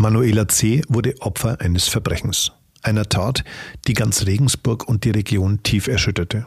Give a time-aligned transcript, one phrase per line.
[0.00, 0.82] Manuela C.
[0.88, 2.52] wurde Opfer eines Verbrechens.
[2.82, 3.42] Einer Tat,
[3.88, 6.46] die ganz Regensburg und die Region tief erschütterte.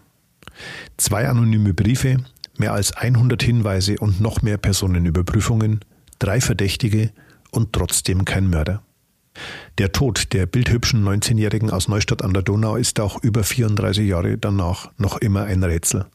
[0.96, 2.24] Zwei anonyme Briefe,
[2.58, 5.82] mehr als 100 Hinweise und noch mehr Personenüberprüfungen,
[6.18, 7.12] drei Verdächtige
[7.52, 8.84] und trotzdem kein Mörder.
[9.80, 14.38] Der Tod der bildhübschen 19-Jährigen aus Neustadt an der Donau ist auch über 34 Jahre
[14.38, 16.06] danach noch immer ein Rätsel,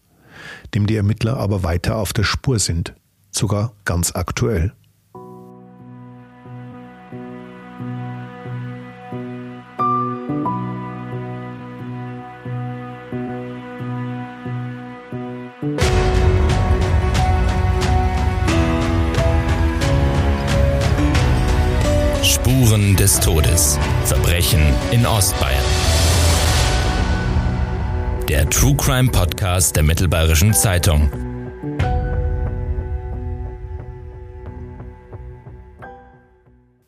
[0.74, 2.94] dem die Ermittler aber weiter auf der Spur sind,
[3.30, 4.72] sogar ganz aktuell.
[23.06, 23.78] Des Todes.
[24.06, 24.60] Verbrechen
[24.90, 25.62] in Ostbayern.
[28.28, 31.08] Der True Crime Podcast der Mittelbayerischen Zeitung.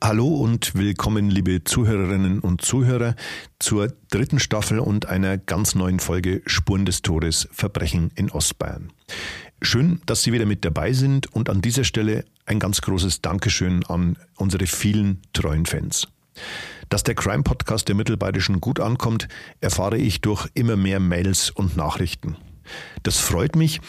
[0.02, 3.14] Hallo und willkommen, liebe Zuhörerinnen und Zuhörer,
[3.60, 8.90] zur dritten Staffel und einer ganz neuen Folge Spuren des Todes Verbrechen in Ostbayern.
[9.62, 13.84] Schön, dass Sie wieder mit dabei sind und an dieser Stelle ein ganz großes Dankeschön
[13.86, 16.08] an unsere vielen treuen Fans.
[16.88, 19.28] Dass der Crime Podcast der Mittelbayerischen gut ankommt,
[19.60, 22.36] erfahre ich durch immer mehr Mails und Nachrichten.
[23.02, 23.80] Das freut mich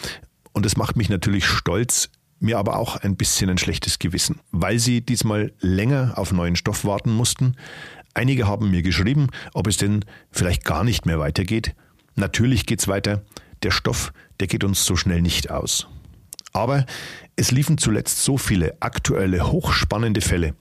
[0.52, 4.78] und es macht mich natürlich stolz, mir aber auch ein bisschen ein schlechtes Gewissen, weil
[4.78, 7.56] sie diesmal länger auf neuen Stoff warten mussten.
[8.12, 11.74] Einige haben mir geschrieben, ob es denn vielleicht gar nicht mehr weitergeht.
[12.14, 13.22] Natürlich geht's weiter.
[13.62, 15.86] Der Stoff, der geht uns so schnell nicht aus.
[16.52, 16.86] Aber
[17.36, 20.54] es liefen zuletzt so viele aktuelle, hochspannende Fälle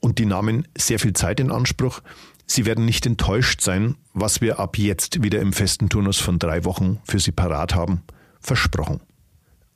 [0.00, 2.00] und die nahmen sehr viel Zeit in Anspruch.
[2.46, 6.64] Sie werden nicht enttäuscht sein, was wir ab jetzt wieder im festen Turnus von drei
[6.64, 8.02] Wochen für Sie parat haben.
[8.40, 9.00] Versprochen.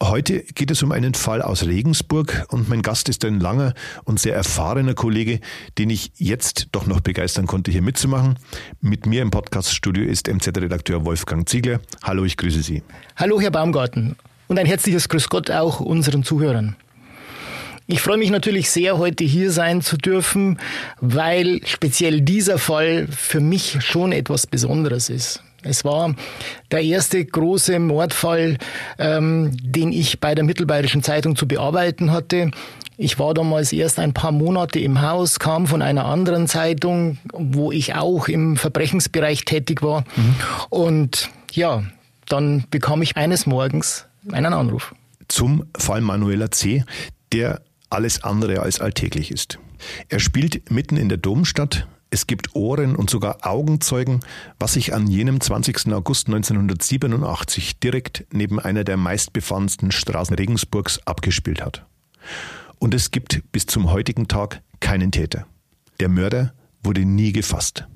[0.02, 3.72] Heute geht es um einen Fall aus Regensburg und mein Gast ist ein langer
[4.04, 5.40] und sehr erfahrener Kollege,
[5.78, 8.38] den ich jetzt doch noch begeistern konnte, hier mitzumachen.
[8.82, 11.80] Mit mir im Podcaststudio ist MZ-Redakteur Wolfgang Ziegler.
[12.02, 12.82] Hallo, ich grüße Sie.
[13.16, 14.16] Hallo, Herr Baumgarten.
[14.48, 16.76] Und ein herzliches Grüß Gott auch unseren Zuhörern.
[17.88, 20.58] Ich freue mich natürlich sehr, heute hier sein zu dürfen,
[21.00, 25.42] weil speziell dieser Fall für mich schon etwas Besonderes ist.
[25.62, 26.14] Es war
[26.70, 28.58] der erste große Mordfall,
[28.98, 32.50] ähm, den ich bei der Mittelbayerischen Zeitung zu bearbeiten hatte.
[32.98, 37.70] Ich war damals erst ein paar Monate im Haus, kam von einer anderen Zeitung, wo
[37.70, 40.00] ich auch im Verbrechensbereich tätig war.
[40.16, 40.34] Mhm.
[40.70, 41.84] Und ja,
[42.28, 44.94] dann bekam ich eines Morgens einen Anruf.
[45.28, 46.84] Zum Fall Manuela C.,
[47.32, 49.58] der alles andere als alltäglich ist.
[50.08, 54.20] Er spielt mitten in der Domstadt, es gibt Ohren und sogar Augenzeugen,
[54.58, 55.92] was sich an jenem 20.
[55.92, 61.84] August 1987 direkt neben einer der meistbefahrensten Straßen Regensburgs abgespielt hat.
[62.78, 65.46] Und es gibt bis zum heutigen Tag keinen Täter.
[65.98, 67.86] Der Mörder wurde nie gefasst.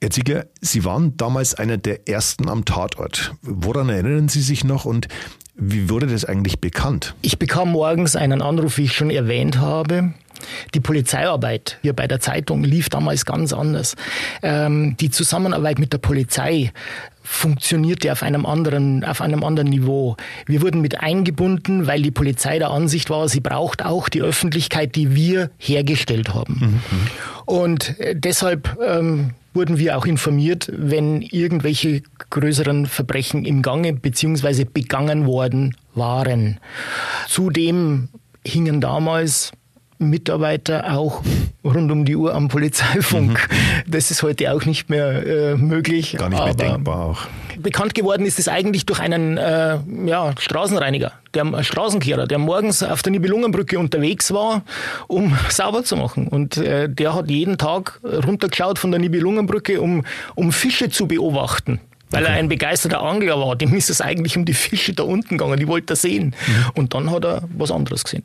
[0.00, 3.34] Herr Ziegler, Sie waren damals einer der ersten am Tatort.
[3.42, 5.08] Woran erinnern Sie sich noch und
[5.58, 7.14] wie wurde das eigentlich bekannt?
[7.20, 10.14] Ich bekam morgens einen Anruf, wie ich schon erwähnt habe.
[10.74, 13.96] Die Polizeiarbeit hier bei der Zeitung lief damals ganz anders.
[14.42, 16.72] Ähm, die Zusammenarbeit mit der Polizei
[17.22, 20.16] funktionierte auf einem anderen, auf einem anderen Niveau.
[20.46, 24.96] Wir wurden mit eingebunden, weil die Polizei der Ansicht war, sie braucht auch die Öffentlichkeit,
[24.96, 26.54] die wir hergestellt haben.
[26.54, 26.98] Mhm.
[26.98, 27.08] mhm.
[27.44, 34.64] Und äh, deshalb ähm, wurden wir auch informiert, wenn irgendwelche größeren Verbrechen im Gange bzw.
[34.64, 36.60] begangen worden waren.
[37.26, 38.08] Zudem
[38.44, 39.52] hingen damals
[39.98, 41.22] Mitarbeiter auch
[41.64, 43.48] rund um die Uhr am Polizeifunk.
[43.50, 43.90] Mhm.
[43.90, 46.16] Das ist heute auch nicht mehr äh, möglich.
[46.16, 47.18] Gar nicht mehr denkbar auch.
[47.58, 53.02] Bekannt geworden ist es eigentlich durch einen äh, ja, Straßenreiniger, der Straßenkehrer, der morgens auf
[53.02, 54.62] der Nibelungenbrücke unterwegs war,
[55.08, 56.28] um sauber zu machen.
[56.28, 60.04] Und äh, der hat jeden Tag runtergeschaut von der Nibelungenbrücke, um,
[60.34, 61.80] um Fische zu beobachten
[62.10, 62.32] weil okay.
[62.32, 63.54] er ein begeisterter Angler war.
[63.54, 66.34] Dem ist es eigentlich um die Fische da unten gegangen, die wollte er sehen.
[66.46, 66.64] Mhm.
[66.74, 68.24] Und dann hat er was anderes gesehen.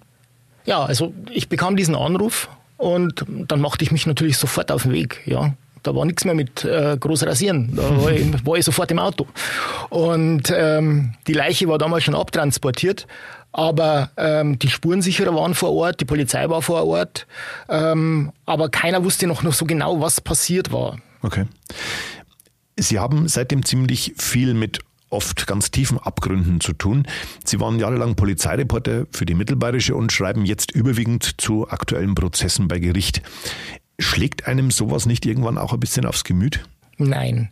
[0.66, 4.94] Ja, also ich bekam diesen Anruf und dann machte ich mich natürlich sofort auf den
[4.94, 5.22] Weg.
[5.26, 5.54] Ja,
[5.84, 7.76] da war nichts mehr mit äh, groß rasieren.
[7.76, 9.28] Da war ich, war ich sofort im Auto.
[9.90, 13.06] Und ähm, die Leiche war damals schon abtransportiert.
[13.52, 17.28] Aber ähm, die Spurensicherer waren vor Ort, die Polizei war vor Ort.
[17.70, 20.98] Ähm, aber keiner wusste noch, noch so genau, was passiert war.
[21.22, 21.46] Okay.
[22.76, 24.80] Sie haben seitdem ziemlich viel mit
[25.14, 27.08] oft ganz tiefen Abgründen zu tun.
[27.46, 32.80] Sie waren jahrelang Polizeireporter für die Mittelbayerische und schreiben jetzt überwiegend zu aktuellen Prozessen bei
[32.80, 33.22] Gericht.
[34.00, 36.66] Schlägt einem sowas nicht irgendwann auch ein bisschen aufs Gemüt?
[36.98, 37.50] Nein.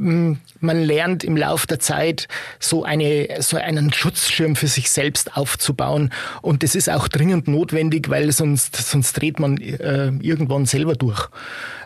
[0.00, 2.26] Mm, man lernt im Laufe der Zeit
[2.58, 6.10] so eine so einen Schutzschirm für sich selbst aufzubauen
[6.40, 11.28] und das ist auch dringend notwendig, weil sonst sonst dreht man äh, irgendwann selber durch.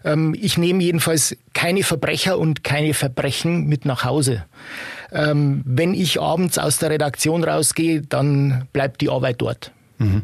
[0.05, 4.45] Ähm, ich nehme jedenfalls keine Verbrecher und keine Verbrechen mit nach Hause.
[5.15, 9.73] Ähm, wenn ich abends aus der Redaktion rausgehe, dann bleibt die Arbeit dort.
[9.99, 10.23] Mhm.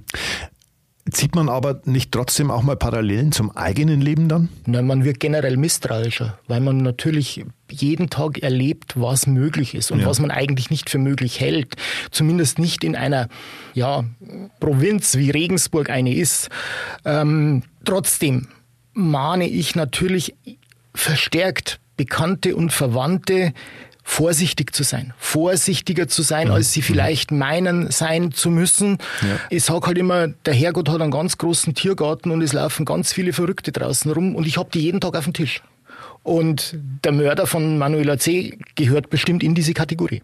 [1.11, 4.49] Zieht man aber nicht trotzdem auch mal Parallelen zum eigenen Leben dann?
[4.67, 10.01] Nein, man wird generell misstrauischer, weil man natürlich jeden Tag erlebt, was möglich ist und
[10.01, 10.07] ja.
[10.07, 11.75] was man eigentlich nicht für möglich hält.
[12.11, 13.29] Zumindest nicht in einer
[13.75, 14.05] ja,
[14.61, 16.51] Provinz wie Regensburg eine ist.
[17.05, 18.49] Ähm, trotzdem
[18.93, 20.35] mahne ich natürlich
[20.95, 23.53] verstärkt Bekannte und Verwandte,
[24.03, 26.55] vorsichtig zu sein, vorsichtiger zu sein, mhm.
[26.55, 28.99] als sie vielleicht meinen sein zu müssen.
[29.23, 29.41] Ja.
[29.51, 33.13] Ich sage halt immer, der Herrgott hat einen ganz großen Tiergarten und es laufen ganz
[33.13, 35.63] viele Verrückte draußen rum und ich habe die jeden Tag auf dem Tisch.
[36.23, 38.59] Und der Mörder von Manuela C.
[38.75, 40.23] gehört bestimmt in diese Kategorie.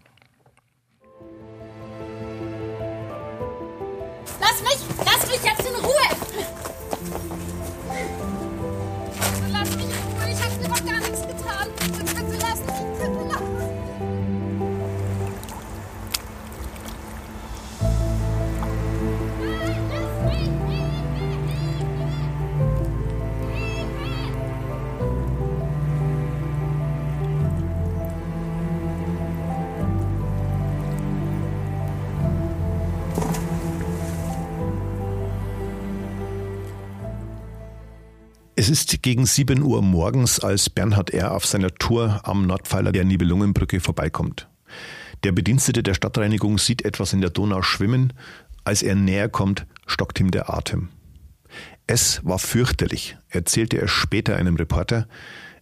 [38.67, 41.31] Es ist gegen 7 Uhr morgens, als Bernhard R.
[41.31, 44.49] auf seiner Tour am Nordpfeiler der Nibelungenbrücke vorbeikommt.
[45.23, 48.11] Der Bedienstete der Stadtreinigung sieht etwas in der Donau schwimmen.
[48.65, 50.89] Als er näher kommt, stockt ihm der Atem.
[51.87, 55.07] Es war fürchterlich, erzählte er später einem Reporter.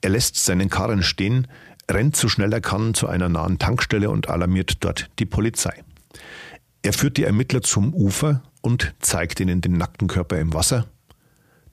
[0.01, 1.47] Er lässt seinen Karren stehen,
[1.91, 5.83] rennt so schnell er kann zu einer nahen Tankstelle und alarmiert dort die Polizei.
[6.81, 10.87] Er führt die Ermittler zum Ufer und zeigt ihnen den nackten Körper im Wasser.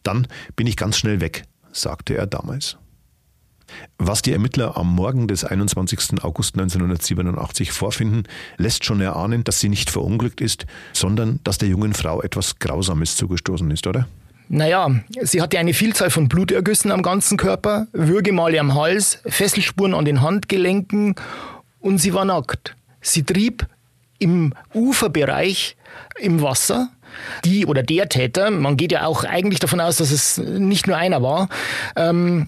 [0.02, 0.26] Dann
[0.56, 2.76] bin ich ganz schnell weg, sagte er damals.
[3.99, 6.22] Was die Ermittler am Morgen des 21.
[6.22, 8.25] August 1987 vorfinden,
[8.56, 13.16] lässt schon erahnen, dass sie nicht verunglückt ist, sondern dass der jungen Frau etwas Grausames
[13.16, 14.08] zugestoßen ist, oder?
[14.49, 14.90] Naja,
[15.22, 20.20] sie hatte eine Vielzahl von Blutergüssen am ganzen Körper, Würgemale am Hals, Fesselspuren an den
[20.20, 21.14] Handgelenken
[21.81, 22.76] und sie war nackt.
[23.00, 23.66] Sie trieb
[24.19, 25.76] im Uferbereich
[26.19, 26.90] im Wasser
[27.44, 30.97] die oder der Täter, man geht ja auch eigentlich davon aus, dass es nicht nur
[30.97, 31.49] einer war,
[31.97, 32.47] ähm,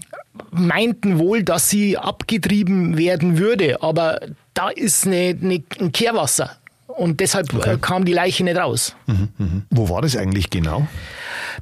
[0.51, 3.81] meinten wohl, dass sie abgetrieben werden würde.
[3.81, 4.19] Aber
[4.53, 6.57] da ist eine, eine, ein Kehrwasser.
[6.87, 7.77] Und deshalb äh, okay.
[7.79, 8.95] kam die Leiche nicht raus.
[9.07, 9.47] Mhm, mh.
[9.69, 10.87] Wo war das eigentlich genau?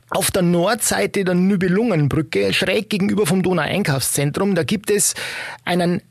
[0.10, 5.16] Auf der Nordseite der Nübelungenbrücke, schräg gegenüber vom Donau-Einkaufszentrum, da gibt es
[5.66, 6.02] einen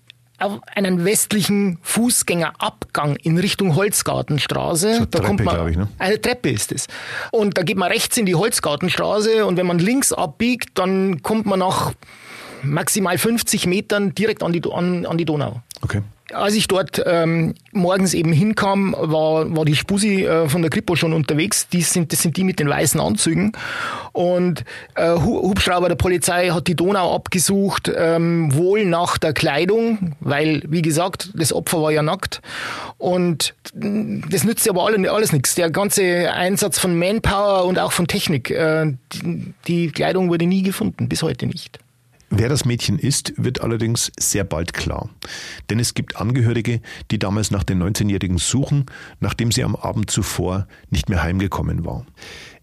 [0.74, 4.94] einen westlichen Fußgängerabgang in Richtung Holzgartenstraße.
[4.94, 5.88] So da Treppe, kommt man, ich, ne?
[5.98, 6.86] Eine Treppe ist es.
[7.30, 11.46] Und da geht man rechts in die Holzgartenstraße und wenn man links abbiegt, dann kommt
[11.46, 11.92] man nach
[12.62, 15.62] maximal 50 Metern direkt an die, an, an die Donau.
[15.82, 16.02] Okay.
[16.32, 20.96] Als ich dort ähm, morgens eben hinkam, war, war die Spusi äh, von der Kripo
[20.96, 21.68] schon unterwegs.
[21.68, 23.52] Die sind, das sind die mit den weißen Anzügen.
[24.12, 24.64] Und
[24.94, 30.82] äh, Hubschrauber der Polizei hat die Donau abgesucht, ähm, wohl nach der Kleidung, weil, wie
[30.82, 32.42] gesagt, das Opfer war ja nackt.
[32.98, 35.54] Und das nützt aber alles, alles nichts.
[35.54, 40.62] Der ganze Einsatz von Manpower und auch von Technik, äh, die, die Kleidung wurde nie
[40.62, 41.78] gefunden, bis heute nicht.
[42.34, 45.10] Wer das Mädchen ist, wird allerdings sehr bald klar.
[45.68, 48.86] Denn es gibt Angehörige, die damals nach den 19-Jährigen suchen,
[49.20, 52.06] nachdem sie am Abend zuvor nicht mehr heimgekommen war.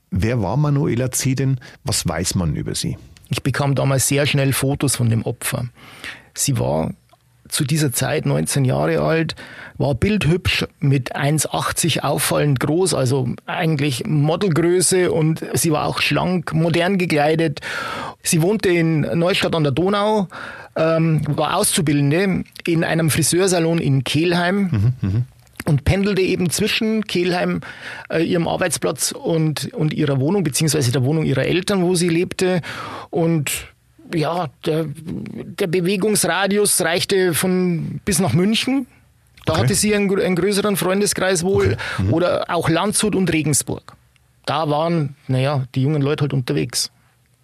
[0.10, 1.36] Wer war Manuela C.
[1.36, 1.60] denn?
[1.84, 2.98] Was weiß man über sie?
[3.30, 5.70] Ich bekam damals sehr schnell Fotos von dem Opfer.
[6.34, 6.92] Sie war
[7.50, 9.36] zu dieser Zeit 19 Jahre alt,
[9.78, 16.98] war bildhübsch mit 1,80 auffallend groß, also eigentlich Modelgröße und sie war auch schlank, modern
[16.98, 17.62] gekleidet.
[18.24, 20.28] Sie wohnte in Neustadt an der Donau,
[20.76, 24.94] ähm, war Auszubildende in einem Friseursalon in Kelheim.
[25.02, 25.22] Mhm, mh
[25.66, 27.62] und pendelte eben zwischen Kelheim,
[28.10, 32.62] äh, ihrem Arbeitsplatz und, und ihrer Wohnung, beziehungsweise der Wohnung ihrer Eltern, wo sie lebte.
[33.12, 33.52] Und
[34.14, 38.88] ja, der, der Bewegungsradius reichte von bis nach München.
[39.46, 39.62] Da okay.
[39.64, 41.74] hatte sie einen, einen, größeren Freundeskreis wohl.
[41.74, 42.04] Okay.
[42.04, 42.14] Mhm.
[42.14, 43.96] Oder auch Landshut und Regensburg.
[44.46, 46.92] Da waren, naja, die jungen Leute halt unterwegs.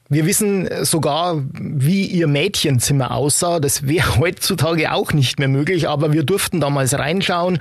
[0.08, 3.60] Wir wissen sogar, wie ihr Mädchenzimmer aussah.
[3.60, 7.60] Das wäre heutzutage auch nicht mehr möglich, aber wir durften damals reinschauen.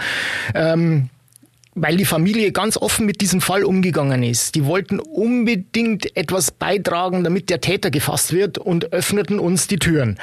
[0.54, 1.08] Ähm,
[1.74, 4.54] weil die Familie ganz offen mit diesem Fall umgegangen ist.
[4.54, 10.18] Die wollten unbedingt etwas beitragen, damit der Täter gefasst wird und öffneten uns die Türen.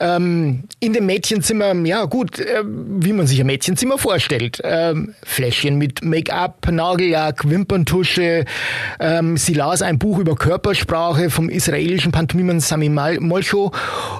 [0.00, 4.60] Ähm, in dem Mädchenzimmer, ja gut, äh, wie man sich ein Mädchenzimmer vorstellt.
[4.64, 8.46] Ähm, Fläschchen mit Make-up, Nagellack, Wimperntusche.
[8.98, 13.72] Ähm, sie las ein Buch über Körpersprache vom israelischen Pantomimen Sami Molcho,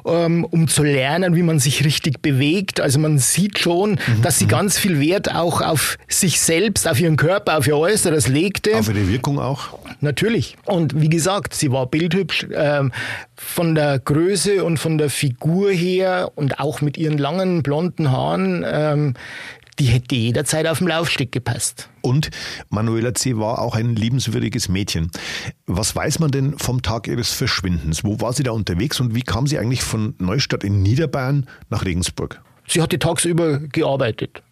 [0.07, 2.81] ähm, um zu lernen, wie man sich richtig bewegt.
[2.81, 7.17] Also man sieht schon, dass sie ganz viel Wert auch auf sich selbst, auf ihren
[7.17, 8.77] Körper, auf ihr Äußeres legte.
[8.77, 9.79] Auf ihre Wirkung auch.
[10.01, 10.57] Natürlich.
[10.67, 12.93] Und wie gesagt, sie war bildhübsch ähm,
[13.43, 18.65] von der Größe und von der Figur her und auch mit ihren langen blonden Haaren.
[18.67, 19.15] Ähm,
[19.79, 21.89] die hätte jederzeit auf dem Laufsteg gepasst.
[22.03, 22.31] Und
[22.69, 23.39] Manuela C.
[23.39, 25.11] war auch ein liebenswürdiges Mädchen.
[25.67, 28.05] Was weiß man denn vom Tag ihres Verschwindens?
[28.05, 31.87] Wo war sie da unterwegs und wie kam sie eigentlich von Neustadt in Niederbayern nach
[31.87, 32.43] Regensburg?
[32.69, 34.43] Sie hatte tagsüber gearbeitet.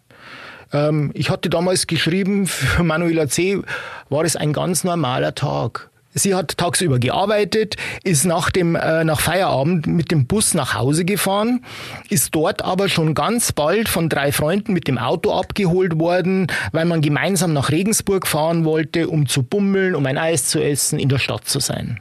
[0.73, 3.61] Ähm, ich hatte damals geschrieben, für Manuela C.
[4.09, 5.91] war es ein ganz normaler Tag.
[6.21, 11.05] Sie hat tagsüber gearbeitet, ist nach dem äh, nach Feierabend mit dem Bus nach Hause
[11.05, 11.63] gefahren,
[12.09, 16.85] ist dort aber schon ganz bald von drei Freunden mit dem Auto abgeholt worden, weil
[16.85, 21.09] man gemeinsam nach Regensburg fahren wollte, um zu bummeln, um ein Eis zu essen, in
[21.09, 21.99] der Stadt zu sein.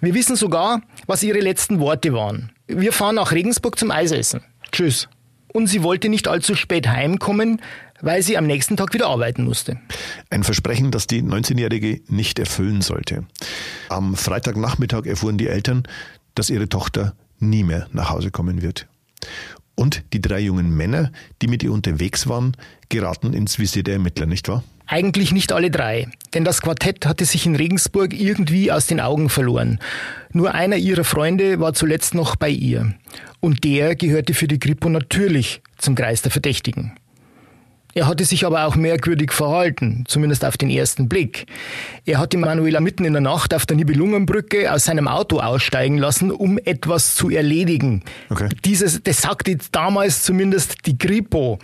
[0.00, 2.50] Wir wissen sogar, was ihre letzten Worte waren.
[2.66, 4.42] Wir fahren nach Regensburg zum Eisessen.
[4.72, 5.08] Tschüss.
[5.52, 7.60] Und sie wollte nicht allzu spät heimkommen,
[8.04, 9.78] weil sie am nächsten Tag wieder arbeiten musste.
[10.30, 13.24] Ein Versprechen, das die 19-Jährige nicht erfüllen sollte.
[13.88, 15.84] Am Freitagnachmittag erfuhren die Eltern,
[16.34, 18.86] dass ihre Tochter nie mehr nach Hause kommen wird.
[19.74, 21.10] Und die drei jungen Männer,
[21.42, 22.56] die mit ihr unterwegs waren,
[22.88, 24.62] geraten ins Visier der Ermittler, nicht wahr?
[24.86, 29.30] Eigentlich nicht alle drei, denn das Quartett hatte sich in Regensburg irgendwie aus den Augen
[29.30, 29.78] verloren.
[30.30, 32.94] Nur einer ihrer Freunde war zuletzt noch bei ihr.
[33.40, 36.92] Und der gehörte für die Kripo natürlich zum Kreis der Verdächtigen.
[37.94, 41.46] Er hatte sich aber auch merkwürdig verhalten, zumindest auf den ersten Blick.
[42.04, 46.30] Er hatte Manuela mitten in der Nacht auf der Nibelungenbrücke aus seinem Auto aussteigen lassen,
[46.30, 48.02] um etwas zu erledigen.
[48.30, 48.48] Okay.
[48.64, 51.58] Dieses, das sagte damals zumindest die Kripo.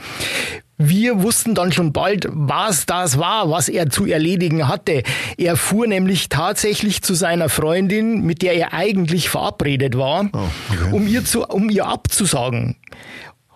[0.82, 5.02] Wir wussten dann schon bald, was das war, was er zu erledigen hatte.
[5.36, 10.38] Er fuhr nämlich tatsächlich zu seiner Freundin, mit der er eigentlich verabredet war, Oh,
[10.70, 10.92] okay.
[10.92, 12.76] um, ihr zu, um ihr abzusagen.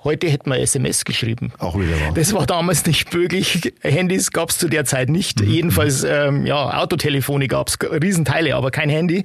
[0.04, 1.52] Heute hätten wir SMS geschrieben.
[1.58, 2.12] Auch wieder wahr.
[2.14, 3.72] Das war damals nicht möglich.
[3.80, 5.40] Handys gab es zu der Zeit nicht.
[5.40, 5.50] Mhm.
[5.50, 9.24] Jedenfalls, ähm, ja, Autotelefone gab es, Riesenteile, aber kein Handy.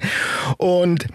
[0.56, 1.06] Und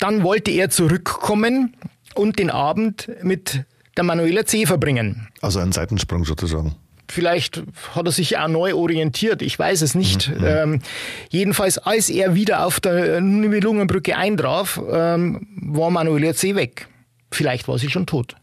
[0.00, 1.76] dann wollte er zurückkommen
[2.14, 3.64] und den Abend mit
[3.96, 4.66] der Manuela C.
[4.66, 5.28] verbringen.
[5.40, 6.74] Also ein Seitensprung sozusagen.
[7.08, 7.62] Vielleicht
[7.94, 10.32] hat er sich auch neu orientiert, ich weiß es nicht.
[10.42, 10.80] Ähm,
[11.28, 16.54] jedenfalls, als er wieder auf der Nibelungenbrücke eintraf, ähm, war Manuela C.
[16.54, 16.88] weg.
[17.30, 18.36] Vielleicht war sie schon tot.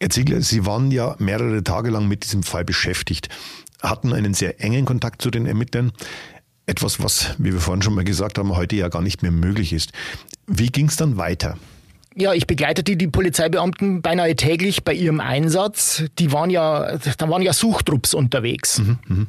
[0.00, 3.28] Herr Ziegler, Sie waren ja mehrere Tage lang mit diesem Fall beschäftigt,
[3.82, 5.92] hatten einen sehr engen Kontakt zu den Ermittlern.
[6.66, 9.72] Etwas, was, wie wir vorhin schon mal gesagt haben, heute ja gar nicht mehr möglich
[9.72, 9.92] ist.
[10.46, 11.56] Wie ging es dann weiter?
[12.18, 16.04] Ja, ich begleitete die Polizeibeamten beinahe täglich bei ihrem Einsatz.
[16.18, 18.78] Die waren ja, da waren ja Suchtrupps unterwegs.
[18.78, 19.28] Ähm,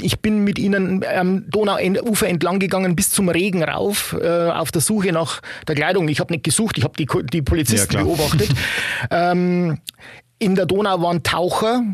[0.00, 4.80] ich bin mit ihnen am Donauufer entlang gegangen bis zum Regen rauf, äh, auf der
[4.80, 6.08] Suche nach der Kleidung.
[6.08, 8.48] Ich habe nicht gesucht, ich habe die, die Polizisten Ja, beobachtet.
[9.10, 9.78] ähm,
[10.38, 11.84] in der Donau waren Taucher,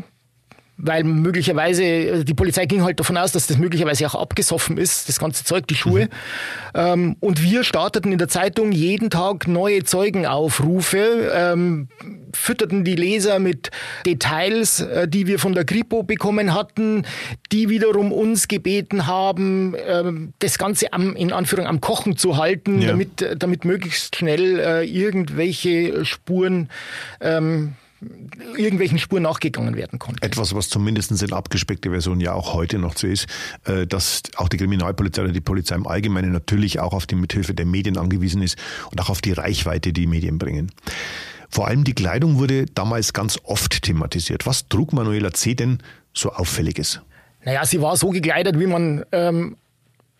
[0.77, 5.09] weil möglicherweise, äh, die Polizei ging halt davon aus, dass das möglicherweise auch abgesoffen ist,
[5.09, 6.07] das ganze Zeug, die Schuhe.
[6.75, 11.87] Ähm, und wir starteten in der Zeitung jeden Tag neue Zeugenaufrufe, ähm,
[12.33, 13.71] fütterten die Leser mit
[14.05, 17.03] Details, äh, die wir von der Kripo bekommen hatten,
[17.51, 22.81] die wiederum uns gebeten haben, ähm, das Ganze am, in Anführung am Kochen zu halten,
[22.81, 22.89] Ja.
[22.89, 26.69] damit, äh, damit möglichst schnell äh, irgendwelche Spuren
[27.19, 27.73] ähm,
[28.55, 30.21] irgendwelchen Spuren nachgegangen werden konnte.
[30.23, 33.27] Etwas, was zumindest in abgespeckter Version ja auch heute noch so ist,
[33.65, 37.53] äh, dass auch die Kriminalpolizei oder die Polizei im Allgemeinen natürlich auch auf die Mithilfe
[37.53, 38.57] der Medien angewiesen ist
[38.91, 40.71] und auch auf die Reichweite, die Medien bringen.
[41.49, 44.45] Vor allem die Kleidung wurde damals ganz oft thematisiert.
[44.45, 45.55] Was trug Manuela C.
[45.55, 45.79] denn
[46.13, 47.01] so Auffälliges?
[47.43, 49.55] Naja, sie war so gekleidet, wie man ähm,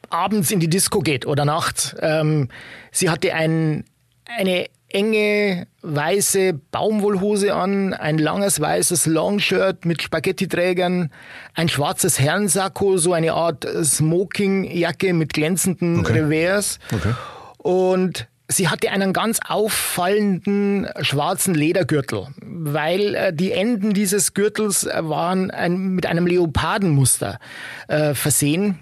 [0.09, 1.95] abends in die Disco geht oder nachts.
[1.99, 2.47] Ähm,
[2.91, 3.83] sie hatte ein,
[4.25, 11.11] eine enge weiße Baumwollhose an, ein langes weißes Longshirt mit Spaghettiträgern,
[11.53, 16.19] ein schwarzes Herrensacko, so eine Art Smokingjacke mit glänzenden Okay.
[16.21, 16.79] Revers.
[16.93, 17.13] Okay.
[17.57, 25.51] Und sie hatte einen ganz auffallenden schwarzen Ledergürtel, weil äh, die Enden dieses Gürtels waren
[25.51, 27.39] ein, mit einem Leopardenmuster
[27.87, 28.79] äh, versehen.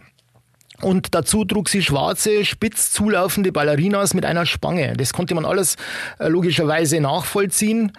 [0.86, 4.94] Und dazu trug sie schwarze, spitz zulaufende Ballerinas mit einer Spange.
[4.96, 5.78] Das konnte man alles
[6.20, 7.92] äh, logischerweise nachvollziehen.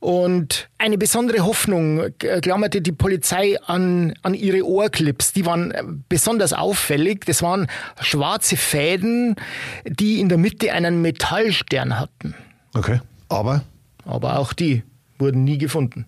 [0.00, 5.34] Und eine besondere Hoffnung klammerte die Polizei an, an ihre Ohrclips.
[5.34, 7.26] Die waren äh, besonders auffällig.
[7.26, 7.66] Das waren
[8.00, 9.36] schwarze Fäden,
[9.84, 12.34] die in der Mitte einen Metallstern hatten.
[12.72, 13.02] Okay.
[13.28, 13.62] Aber
[14.06, 14.82] Aber auch die
[15.18, 16.06] wurden nie gefunden.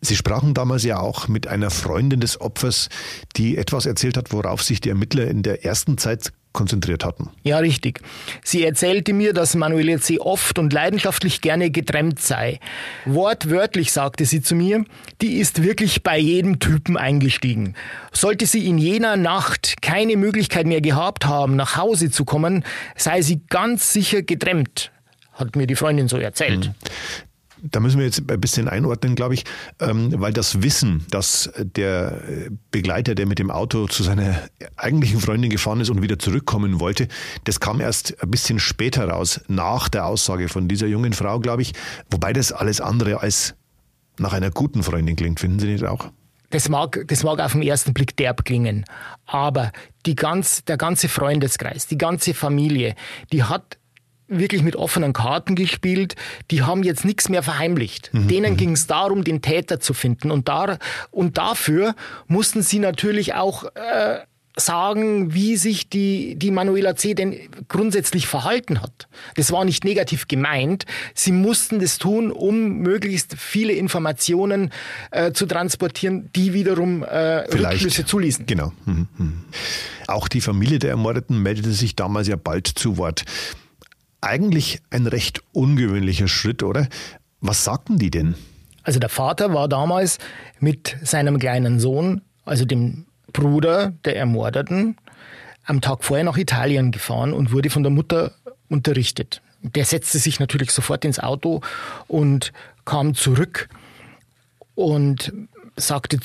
[0.00, 2.88] Sie sprachen damals ja auch mit einer Freundin des Opfers,
[3.36, 7.30] die etwas erzählt hat, worauf sich die Ermittler in der ersten Zeit konzentriert hatten.
[7.42, 8.00] Ja, richtig.
[8.42, 10.18] Sie erzählte mir, dass Manuela C.
[10.18, 12.58] oft und leidenschaftlich gerne getrennt sei.
[13.04, 14.84] Wortwörtlich sagte sie zu mir,
[15.20, 17.74] die ist wirklich bei jedem Typen eingestiegen.
[18.12, 22.64] Sollte sie in jener Nacht keine Möglichkeit mehr gehabt haben, nach Hause zu kommen,
[22.96, 24.90] sei sie ganz sicher getrennt,
[25.34, 26.72] hat mir die Freundin so erzählt.
[27.62, 29.44] Da müssen wir jetzt ein bisschen einordnen, glaube ich,
[29.80, 32.20] ähm, weil das Wissen, dass der
[32.70, 34.40] Begleiter, der mit dem Auto zu seiner
[34.76, 37.08] eigentlichen Freundin gefahren ist und wieder zurückkommen wollte,
[37.44, 41.62] das kam erst ein bisschen später raus, nach der Aussage von dieser jungen Frau, glaube
[41.62, 41.72] ich.
[42.10, 43.54] Wobei das alles andere als
[44.18, 46.10] nach einer guten Freundin klingt, finden Sie nicht auch?
[46.50, 48.84] Das mag, das mag auf den ersten Blick derb klingen,
[49.26, 49.70] aber
[50.06, 52.94] die ganz, der ganze Freundeskreis, die ganze Familie,
[53.32, 53.76] die hat
[54.28, 56.14] wirklich mit offenen Karten gespielt.
[56.50, 58.10] Die haben jetzt nichts mehr verheimlicht.
[58.12, 60.30] Denen ging es darum, den Täter zu finden.
[60.30, 60.78] Und, da,
[61.10, 61.94] und dafür
[62.26, 64.18] mussten sie natürlich auch äh,
[64.60, 67.14] sagen, wie sich die, die Manuela C.
[67.14, 67.36] denn
[67.68, 69.08] grundsätzlich verhalten hat.
[69.36, 70.84] Das war nicht negativ gemeint.
[71.14, 74.70] Sie mussten das tun, um möglichst viele Informationen
[75.10, 78.46] äh, zu transportieren, die wiederum äh, Rückschlüsse zuließen.
[78.46, 78.72] Genau.
[78.84, 79.44] Mhm, mhm.
[80.06, 83.24] Auch die Familie der Ermordeten meldete sich damals ja bald zu Wort.
[84.20, 86.88] Eigentlich ein recht ungewöhnlicher Schritt, oder?
[87.40, 88.34] Was sagten die denn?
[88.82, 90.18] Also der Vater war damals
[90.60, 94.96] mit seinem kleinen Sohn, also dem Bruder der Ermordeten,
[95.64, 98.32] am Tag vorher nach Italien gefahren und wurde von der Mutter
[98.68, 99.42] unterrichtet.
[99.62, 101.60] Der setzte sich natürlich sofort ins Auto
[102.06, 102.52] und
[102.84, 103.68] kam zurück
[104.74, 105.32] und
[105.76, 106.18] sagte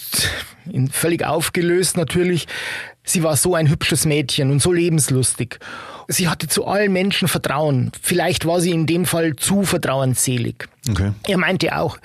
[0.92, 2.48] völlig aufgelöst natürlich,
[3.04, 5.60] sie war so ein hübsches Mädchen und so lebenslustig.
[6.08, 7.92] Sie hatte zu allen Menschen Vertrauen.
[8.02, 10.68] Vielleicht war sie in dem Fall zu vertrauensselig.
[10.90, 11.12] Okay.
[11.28, 11.98] Er meinte auch,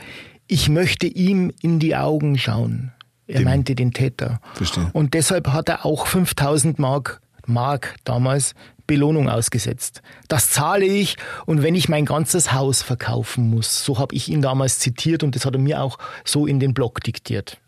[0.47, 2.93] ich möchte ihm in die Augen schauen.
[3.27, 4.41] Er Dem- meinte den Täter.
[4.55, 4.89] Verstehe.
[4.93, 8.55] Und deshalb hat er auch 5000 Mark, Mark damals
[8.87, 10.01] Belohnung ausgesetzt.
[10.29, 13.85] Das zahle ich und wenn ich mein ganzes Haus verkaufen muss.
[13.85, 16.73] So habe ich ihn damals zitiert und das hat er mir auch so in den
[16.73, 17.59] Blog diktiert.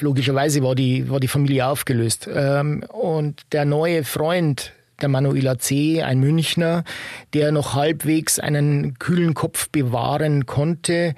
[0.00, 2.28] Logischerweise war die, war die Familie aufgelöst.
[2.32, 6.84] Ähm, und der neue Freund der Manuela C., ein Münchner,
[7.32, 11.14] der noch halbwegs einen kühlen Kopf bewahren konnte,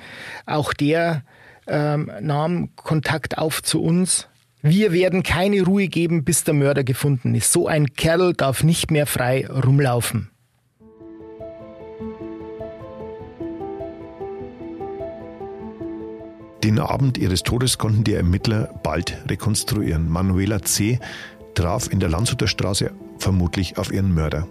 [0.47, 1.25] auch der
[1.67, 4.29] ähm, nahm Kontakt auf zu uns.
[4.63, 7.53] Wir werden keine Ruhe geben, bis der Mörder gefunden ist.
[7.53, 10.32] So ein Kerl darf nicht mehr frei rumlaufen.
[16.65, 20.09] Den Abend ihres Todes konnten die Ermittler bald rekonstruieren.
[20.09, 21.01] Manuela C.
[21.55, 24.47] traf in der Landshuter Straße vermutlich auf ihren Mörder.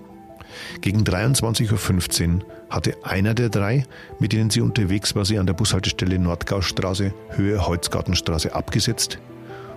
[0.82, 3.86] Gegen 23.15 Uhr hatte einer der drei,
[4.20, 9.20] mit denen sie unterwegs war, sie an der Bushaltestelle Nordgaustraße, Höhe Holzgartenstraße abgesetzt,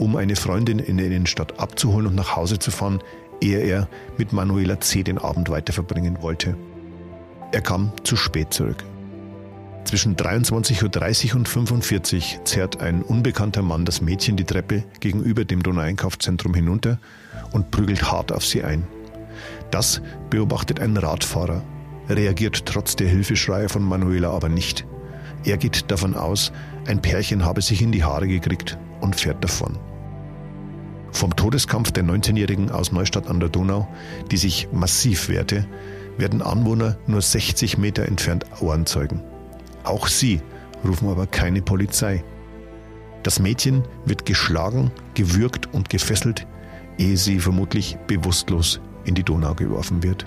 [0.00, 3.00] um eine Freundin in der Innenstadt abzuholen und nach Hause zu fahren,
[3.40, 5.04] ehe er mit Manuela C.
[5.04, 6.56] den Abend weiter verbringen wollte.
[7.52, 8.84] Er kam zu spät zurück.
[9.84, 15.44] Zwischen 23.30 Uhr und 45 Uhr zerrt ein unbekannter Mann das Mädchen die Treppe gegenüber
[15.44, 16.98] dem Donaueinkaufszentrum hinunter
[17.52, 18.86] und prügelt hart auf sie ein.
[19.70, 21.62] Das beobachtet ein Radfahrer,
[22.08, 24.86] reagiert trotz der Hilfeschreie von Manuela aber nicht.
[25.44, 26.50] Er geht davon aus,
[26.86, 29.78] ein Pärchen habe sich in die Haare gekriegt und fährt davon.
[31.12, 33.86] Vom Todeskampf der 19-Jährigen aus Neustadt an der Donau,
[34.30, 35.66] die sich massiv wehrte,
[36.16, 39.33] werden Anwohner nur 60 Meter entfernt Ohrenzeugen.
[39.84, 40.40] Auch sie
[40.84, 42.24] rufen aber keine Polizei.
[43.22, 46.46] Das Mädchen wird geschlagen, gewürgt und gefesselt,
[46.98, 50.26] ehe sie vermutlich bewusstlos in die Donau geworfen wird.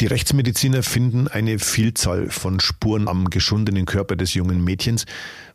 [0.00, 5.06] Die Rechtsmediziner finden eine Vielzahl von Spuren am geschundenen Körper des jungen Mädchens.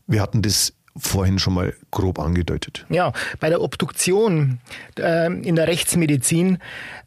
[0.06, 2.86] Wir hatten das vorhin schon mal grob angedeutet.
[2.90, 4.60] Ja, bei der Obduktion
[4.98, 6.60] äh, in der Rechtsmedizin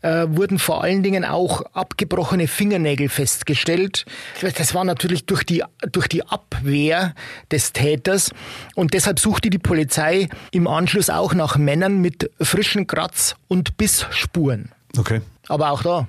[0.03, 4.05] äh, wurden vor allen Dingen auch abgebrochene Fingernägel festgestellt.
[4.41, 7.15] Das war natürlich durch die, durch die Abwehr
[7.51, 8.31] des Täters
[8.75, 14.73] und deshalb suchte die Polizei im Anschluss auch nach Männern mit frischen Kratz- und Bissspuren.
[14.97, 15.21] Okay.
[15.49, 16.09] Aber auch da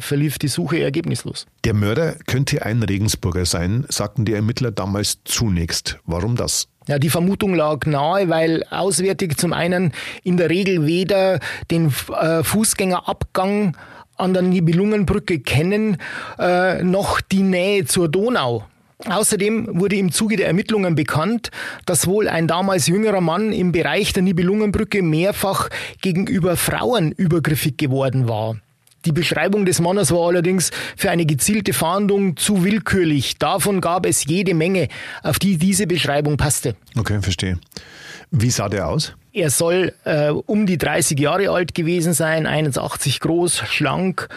[0.00, 1.46] verlief die Suche ergebnislos.
[1.64, 5.98] Der Mörder könnte ein Regensburger sein, sagten die Ermittler damals zunächst.
[6.04, 6.68] Warum das?
[6.86, 9.92] Ja, die Vermutung lag nahe, weil Auswärtige zum einen
[10.24, 11.38] in der Regel weder
[11.70, 13.76] den äh, Fußgängerabgang
[14.16, 15.98] an der Nibelungenbrücke kennen,
[16.38, 18.64] äh, noch die Nähe zur Donau.
[19.06, 21.50] Außerdem wurde im Zuge der Ermittlungen bekannt,
[21.86, 25.70] dass wohl ein damals jüngerer Mann im Bereich der Nibelungenbrücke mehrfach
[26.02, 28.56] gegenüber Frauen übergriffig geworden war.
[29.06, 33.38] Die Beschreibung des Mannes war allerdings für eine gezielte Fahndung zu willkürlich.
[33.38, 34.88] Davon gab es jede Menge,
[35.22, 36.76] auf die diese Beschreibung passte.
[36.98, 37.58] Okay, verstehe.
[38.30, 39.14] Wie sah der aus?
[39.32, 44.28] Er soll äh, um die 30 Jahre alt gewesen sein, 1,80 groß, schlank,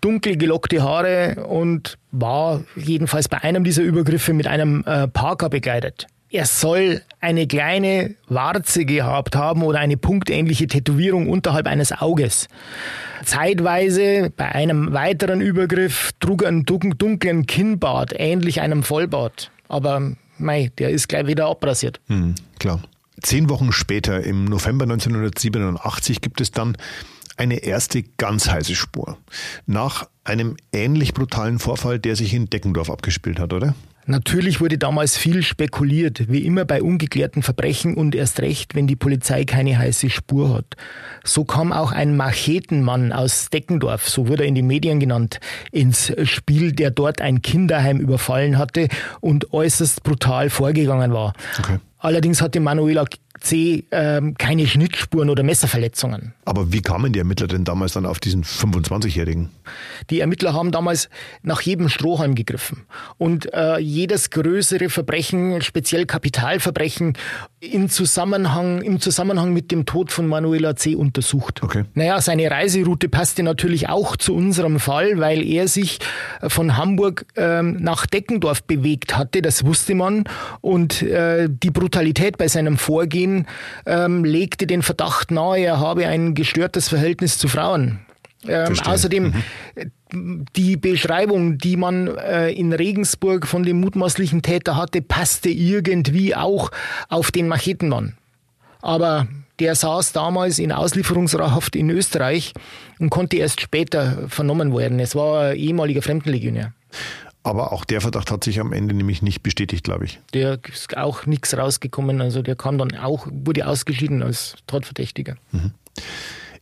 [0.00, 6.06] dunkel gelockte Haare und war jedenfalls bei einem dieser Übergriffe mit einem äh, Parker begleitet.
[6.32, 12.46] Er soll eine kleine Warze gehabt haben oder eine punktähnliche Tätowierung unterhalb eines Auges.
[13.24, 19.50] Zeitweise bei einem weiteren Übergriff trug er einen dunklen Kinnbart, ähnlich einem Vollbart.
[19.68, 22.00] Aber mei, der ist gleich wieder abrasiert.
[22.06, 22.80] Hm, klar.
[23.22, 26.76] Zehn Wochen später, im November 1987, gibt es dann
[27.36, 29.18] eine erste ganz heiße Spur.
[29.66, 33.74] Nach einem ähnlich brutalen Vorfall, der sich in Deckendorf abgespielt hat, oder?
[34.10, 38.96] Natürlich wurde damals viel spekuliert, wie immer bei ungeklärten Verbrechen und erst recht, wenn die
[38.96, 40.64] Polizei keine heiße Spur hat.
[41.22, 45.38] So kam auch ein Machetenmann aus Deckendorf, so wurde er in den Medien genannt,
[45.70, 48.88] ins Spiel, der dort ein Kinderheim überfallen hatte
[49.20, 51.32] und äußerst brutal vorgegangen war.
[51.60, 51.78] Okay.
[51.98, 53.04] Allerdings hatte Manuela
[53.40, 56.34] C ähm, keine Schnittspuren oder Messerverletzungen.
[56.44, 59.50] Aber wie kamen die Ermittler denn damals dann auf diesen 25-Jährigen?
[60.10, 61.08] Die Ermittler haben damals
[61.42, 62.84] nach jedem Strohhalm gegriffen
[63.18, 67.14] und äh, jedes größere Verbrechen, speziell Kapitalverbrechen,
[67.60, 70.94] in Zusammenhang, im Zusammenhang mit dem Tod von Manuela C.
[70.94, 71.62] untersucht.
[71.62, 71.84] Okay.
[71.94, 75.98] Naja, seine Reiseroute passte natürlich auch zu unserem Fall, weil er sich
[76.48, 80.24] von Hamburg ähm, nach Deckendorf bewegt hatte, das wusste man.
[80.60, 83.29] Und äh, die Brutalität bei seinem Vorgehen
[83.86, 88.00] ähm, legte den Verdacht nahe, er habe ein gestörtes Verhältnis zu Frauen.
[88.48, 89.34] Ähm, außerdem
[90.12, 90.46] mhm.
[90.56, 96.70] die Beschreibung, die man äh, in Regensburg von dem mutmaßlichen Täter hatte, passte irgendwie auch
[97.08, 98.14] auf den Machetenmann.
[98.80, 102.54] Aber der saß damals in Auslieferungshaft in Österreich
[102.98, 104.98] und konnte erst später vernommen werden.
[105.00, 106.72] Es war ein ehemaliger Fremdenlegionär.
[107.42, 110.20] Aber auch der Verdacht hat sich am Ende nämlich nicht bestätigt, glaube ich.
[110.34, 112.20] Der ist auch nichts rausgekommen.
[112.20, 115.36] Also der kam dann auch, wurde ausgeschieden als Tatverdächtiger.
[115.52, 115.72] Mhm.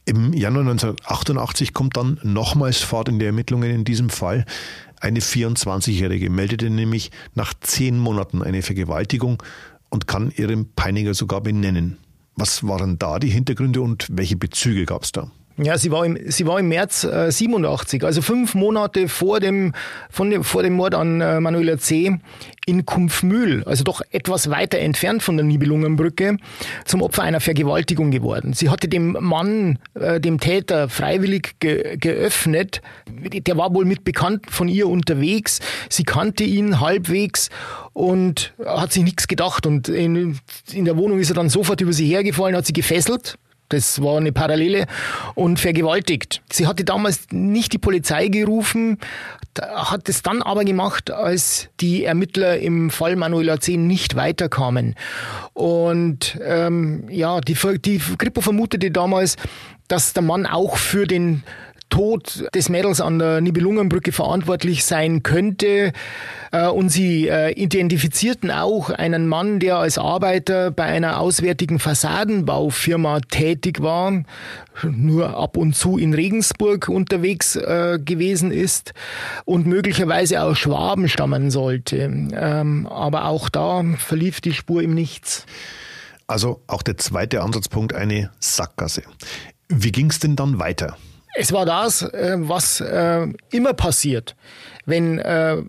[0.04, 4.46] Im Januar 1988 kommt dann nochmals Fahrt in die Ermittlungen in diesem Fall.
[5.00, 9.42] Eine 24-Jährige meldete nämlich nach zehn Monaten eine Vergewaltigung
[9.90, 11.98] und kann ihren Peiniger sogar benennen.
[12.36, 15.30] Was waren da die Hintergründe und welche Bezüge gab es da?
[15.60, 19.72] Ja, sie war im, sie war im März äh, 87, also fünf Monate vor dem,
[20.08, 22.16] von dem, vor dem Mord an äh, Manuela C.
[22.64, 26.36] in Kumpfmühl, also doch etwas weiter entfernt von der Nibelungenbrücke,
[26.84, 28.52] zum Opfer einer Vergewaltigung geworden.
[28.52, 32.80] Sie hatte dem Mann, äh, dem Täter, freiwillig ge geöffnet.
[33.08, 35.58] Der war wohl mit bekannt von ihr unterwegs.
[35.88, 37.50] Sie kannte ihn halbwegs
[37.94, 39.66] und hat sich nichts gedacht.
[39.66, 40.38] Und in,
[40.72, 43.38] in der Wohnung ist er dann sofort über sie hergefallen, hat sie gefesselt
[43.68, 44.86] das war eine Parallele
[45.34, 46.42] und vergewaltigt.
[46.50, 48.98] Sie hatte damals nicht die Polizei gerufen,
[49.60, 54.94] hat es dann aber gemacht, als die Ermittler im Fall Manuela 10 nicht weiterkamen.
[55.52, 59.36] Und ähm, ja, die, die Kripo vermutete damals,
[59.88, 61.42] dass der Mann auch für den
[61.88, 65.92] Tod des Mädels an der Nibelungenbrücke verantwortlich sein könnte.
[66.52, 73.20] Äh, und sie äh, identifizierten auch einen Mann, der als Arbeiter bei einer auswärtigen Fassadenbaufirma
[73.20, 74.22] tätig war,
[74.82, 78.94] nur ab und zu in Regensburg unterwegs äh, gewesen ist
[79.44, 81.96] und möglicherweise aus Schwaben stammen sollte.
[81.96, 85.46] Ähm, aber auch da verlief die Spur im Nichts.
[86.26, 89.02] Also auch der zweite Ansatzpunkt eine Sackgasse.
[89.68, 90.96] Wie ging es denn dann weiter?
[91.34, 94.34] Es war das, äh, was äh, immer passiert,
[94.86, 95.62] wenn äh,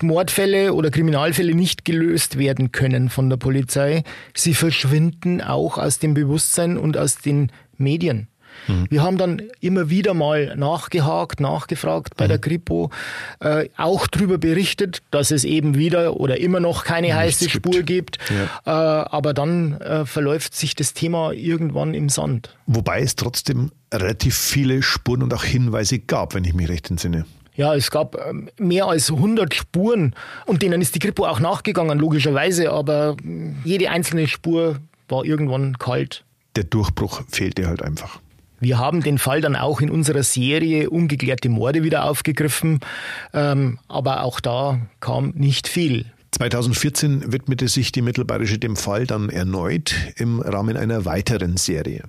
[0.00, 4.02] Mordfälle oder Kriminalfälle nicht gelöst werden können von der Polizei.
[4.34, 8.28] Sie verschwinden auch aus dem Bewusstsein und aus den Medien.
[8.68, 8.86] Mhm.
[8.90, 12.28] Wir haben dann immer wieder mal nachgehakt, nachgefragt bei mhm.
[12.28, 12.90] der Kripo,
[13.40, 17.82] äh, auch darüber berichtet, dass es eben wieder oder immer noch keine Nichts heiße Spur
[17.82, 18.18] gibt.
[18.18, 18.18] gibt.
[18.64, 19.02] Ja.
[19.02, 22.56] Äh, aber dann äh, verläuft sich das Thema irgendwann im Sand.
[22.66, 27.24] Wobei es trotzdem relativ viele Spuren und auch Hinweise gab, wenn ich mich recht entsinne.
[27.56, 30.14] Ja, es gab ähm, mehr als 100 Spuren
[30.46, 33.16] und denen ist die Kripo auch nachgegangen, logischerweise, aber
[33.64, 36.24] jede einzelne Spur war irgendwann kalt.
[36.56, 38.20] Der Durchbruch fehlte halt einfach.
[38.64, 42.80] Wir haben den Fall dann auch in unserer Serie Ungeklärte Morde wieder aufgegriffen,
[43.34, 46.06] ähm, aber auch da kam nicht viel.
[46.30, 52.04] 2014 widmete sich die Mittelbayerische dem Fall dann erneut im Rahmen einer weiteren Serie.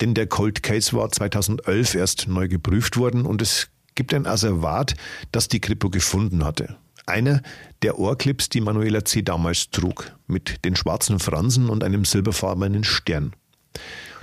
[0.00, 4.96] Denn der Cold Case war 2011 erst neu geprüft worden und es gibt ein Asservat,
[5.30, 6.74] das die Kripo gefunden hatte.
[7.06, 7.42] Einer
[7.82, 9.22] der Ohrclips, die Manuela C.
[9.22, 13.34] damals trug, mit den schwarzen Fransen und einem silberfarbenen Stern.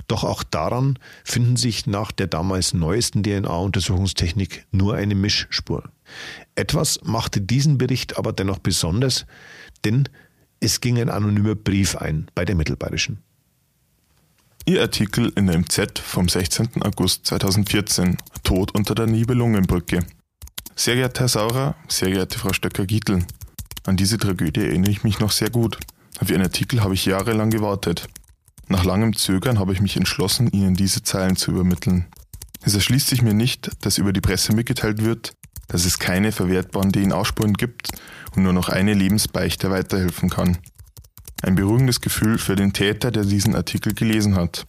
[0.08, 5.84] Doch auch daran finden sich nach der damals neuesten DNA-Untersuchungstechnik nur eine Mischspur.
[6.54, 9.26] Etwas machte diesen Bericht aber dennoch besonders,
[9.84, 10.08] denn
[10.60, 13.18] es ging ein anonymer Brief ein bei der Mittelbayerischen.
[14.66, 16.82] Ihr Artikel in der MZ vom 16.
[16.82, 20.00] August 2014, Tod unter der Nibelungenbrücke.
[20.74, 23.24] Sehr geehrter Herr Saurer, sehr geehrte Frau Stöcker-Gietl,
[23.86, 25.78] an diese Tragödie erinnere ich mich noch sehr gut.
[26.18, 28.08] Auf Ihren Artikel habe ich jahrelang gewartet.
[28.68, 32.06] Nach langem Zögern habe ich mich entschlossen, Ihnen diese Zeilen zu übermitteln.
[32.62, 35.32] Es erschließt sich mir nicht, dass über die Presse mitgeteilt wird,
[35.68, 37.88] dass es keine verwertbaren DNA-Spuren gibt
[38.34, 40.58] und nur noch eine Lebensbeichte weiterhelfen kann.
[41.42, 44.64] Ein beruhigendes Gefühl für den Täter, der diesen Artikel gelesen hat.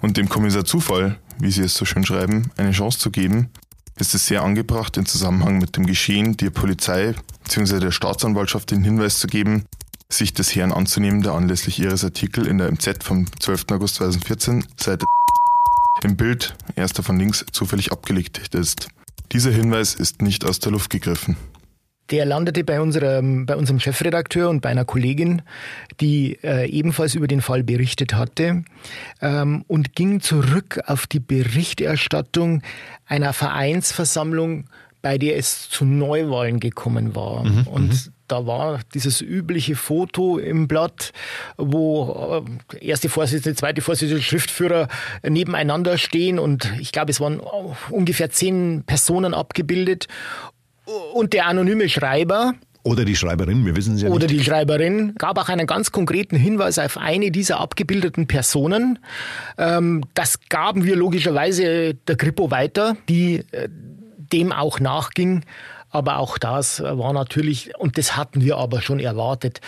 [0.00, 3.50] Und dem Kommissar Zufall, wie Sie es so schön schreiben, eine Chance zu geben,
[3.96, 7.80] ist es sehr angebracht, in Zusammenhang mit dem Geschehen der Polizei bzw.
[7.80, 9.64] der Staatsanwaltschaft den Hinweis zu geben,
[10.10, 13.66] sich des Herrn anzunehmen, der anlässlich ihres Artikel in der MZ vom 12.
[13.72, 15.04] August 2014 Seite
[16.02, 18.88] im Bild, erster von links, zufällig abgelegt ist.
[19.32, 21.36] Dieser Hinweis ist nicht aus der Luft gegriffen.
[22.10, 25.42] Der landete bei unserem, bei unserem Chefredakteur und bei einer Kollegin,
[26.00, 28.64] die äh, ebenfalls über den Fall berichtet hatte
[29.20, 32.62] ähm, und ging zurück auf die Berichterstattung
[33.04, 34.70] einer Vereinsversammlung,
[35.02, 37.44] bei der es zu Neuwahlen gekommen war.
[37.44, 38.12] Mhm, und mhm.
[38.28, 41.12] Da war dieses übliche Foto im Blatt,
[41.56, 44.88] wo äh, erste Vorsitzende, zweite Vorsitzende, Schriftführer
[45.26, 47.40] nebeneinander stehen und ich glaube, es waren
[47.90, 50.06] ungefähr zehn Personen abgebildet
[51.14, 54.40] und der anonyme Schreiber, oder die Schreiberin, wir wissen es ja Oder nicht.
[54.40, 58.98] die Schreiberin gab auch einen ganz konkreten Hinweis auf eine dieser abgebildeten Personen.
[59.58, 63.68] Ähm, das gaben wir logischerweise der Kripo weiter, die äh,
[64.32, 65.42] dem auch nachging.
[65.90, 69.60] Aber auch das war natürlich, und das hatten wir aber schon erwartet,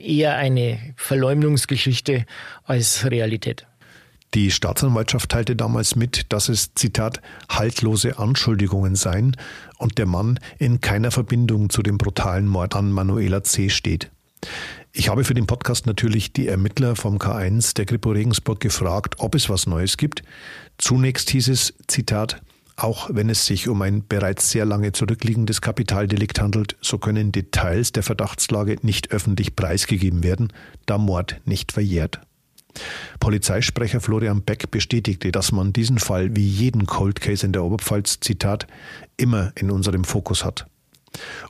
[0.00, 2.24] eher eine Verleumdungsgeschichte
[2.64, 3.66] als Realität.
[4.34, 9.36] Die Staatsanwaltschaft teilte damals mit, dass es, Zitat, haltlose Anschuldigungen seien
[9.76, 13.68] und der Mann in keiner Verbindung zu dem brutalen Mord an Manuela C.
[13.68, 14.10] steht.
[14.94, 19.34] Ich habe für den Podcast natürlich die Ermittler vom K1 der Kripo Regensburg gefragt, ob
[19.34, 20.22] es was Neues gibt.
[20.78, 22.40] Zunächst hieß es, Zitat,
[22.76, 27.92] auch wenn es sich um ein bereits sehr lange zurückliegendes Kapitaldelikt handelt, so können Details
[27.92, 30.52] der Verdachtslage nicht öffentlich preisgegeben werden,
[30.86, 32.20] da Mord nicht verjährt.
[33.20, 38.20] Polizeisprecher Florian Beck bestätigte, dass man diesen Fall wie jeden Cold Case in der Oberpfalz,
[38.20, 38.66] Zitat,
[39.16, 40.66] immer in unserem Fokus hat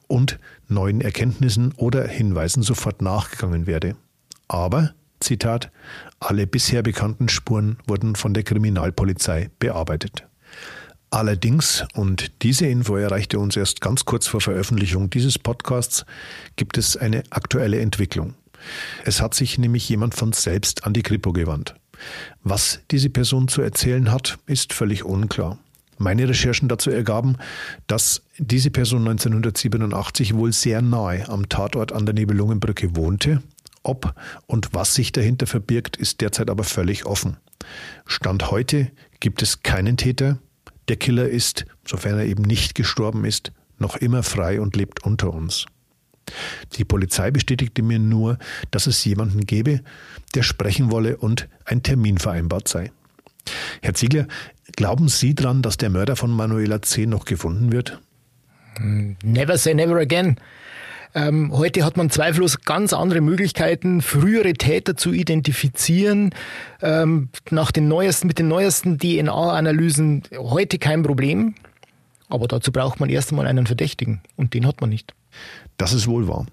[0.09, 3.97] und neuen Erkenntnissen oder Hinweisen sofort nachgegangen werde.
[4.49, 5.71] Aber, Zitat,
[6.19, 10.27] alle bisher bekannten Spuren wurden von der Kriminalpolizei bearbeitet.
[11.13, 16.07] Allerdings, und diese Info erreichte uns erst ganz kurz vor Veröffentlichung dieses Podcasts,
[16.57, 18.33] gibt es eine aktuelle Entwicklung.
[19.05, 21.75] Es hat sich nämlich jemand von selbst an die Kripo gewandt.
[22.43, 25.59] Was diese Person zu erzählen hat, ist völlig unklar.
[25.99, 27.37] Meine Recherchen dazu ergaben,
[27.89, 33.43] dass diese Person 1987 wohl sehr nahe am Tatort an der Nibelungenbrücke wohnte.
[33.83, 34.15] Ob
[34.47, 37.37] und was sich dahinter verbirgt, ist derzeit aber völlig offen.
[38.07, 40.39] Stand heute gibt es keinen Täter.
[40.93, 45.33] Der Killer ist, sofern er eben nicht gestorben ist, noch immer frei und lebt unter
[45.33, 45.65] uns.
[46.75, 48.37] Die Polizei bestätigte mir nur,
[48.71, 49.81] dass es jemanden gäbe,
[50.35, 52.93] der sprechen wolle und ein Termin vereinbart sei.
[53.81, 54.29] Herr Ziegler,
[54.77, 57.07] glauben Sie dran, dass der Mörder von Manuela C.
[57.07, 57.99] noch gefunden wird?
[58.79, 60.37] Never say never again.
[61.15, 66.35] Ähm, heute hat man zweifellos ganz andere Möglichkeiten, frühere Täter zu identifizieren.
[66.81, 71.55] Ähm, nach den neuesten, mit den neuesten DNA-Analysen heute kein Problem.
[72.29, 74.23] Aber dazu braucht man erst einmal einen Verdächtigen.
[74.37, 75.13] Und den hat man nicht.
[75.77, 76.47] Das ist wohl wahr.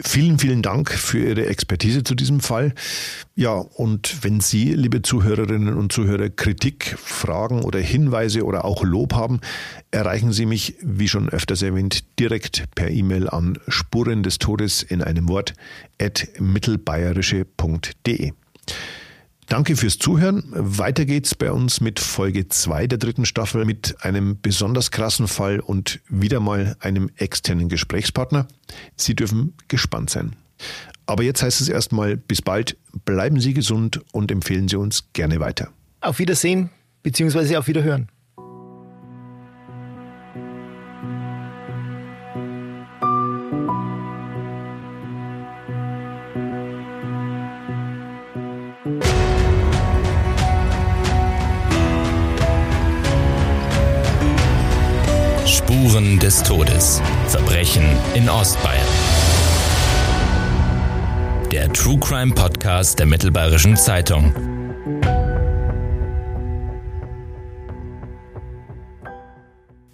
[0.00, 2.72] Vielen, vielen Dank für Ihre Expertise zu diesem Fall.
[3.34, 9.14] Ja, und wenn Sie, liebe Zuhörerinnen und Zuhörer, Kritik, Fragen oder Hinweise oder auch Lob
[9.14, 9.40] haben,
[9.90, 15.02] erreichen Sie mich, wie schon öfters erwähnt, direkt per E-Mail an Spuren des Todes in
[15.02, 15.54] einem Wort
[16.00, 18.32] at mittelbayerische.de.
[19.48, 20.44] Danke fürs Zuhören.
[20.50, 25.60] Weiter geht's bei uns mit Folge 2 der dritten Staffel mit einem besonders krassen Fall
[25.60, 28.46] und wieder mal einem externen Gesprächspartner.
[28.94, 30.36] Sie dürfen gespannt sein.
[31.06, 35.40] Aber jetzt heißt es erstmal bis bald, bleiben Sie gesund und empfehlen Sie uns gerne
[35.40, 35.70] weiter.
[36.02, 36.68] Auf Wiedersehen
[37.02, 37.56] bzw.
[37.56, 38.10] auf Wiederhören.
[56.28, 57.00] Des Todes.
[57.28, 58.86] Verbrechen in Ostbayern.
[61.50, 64.34] Der True Crime Podcast der Mittelbayerischen Zeitung.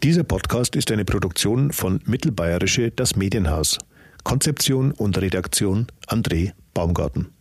[0.03, 3.79] Dieser Podcast ist eine Produktion von Mittelbayerische Das Medienhaus.
[4.25, 7.34] Konzeption und Redaktion André Baumgarten.